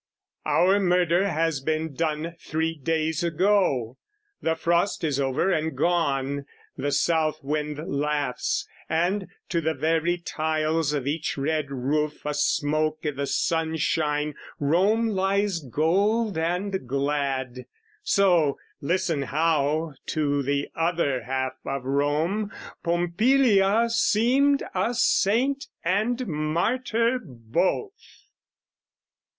[0.47, 3.99] Our murder has been done three days ago,
[4.41, 10.91] The frost is over and gone, the south wind laughs, And, to the very tiles
[10.93, 17.67] of each red roof A smoke i' the sunshine, Rome lies gold and glad:
[18.01, 22.49] So, listen how, to the other half of Rome,
[22.83, 28.23] Pompilia seemed a saint and martyr both!